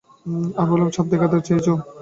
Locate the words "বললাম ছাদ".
0.71-1.05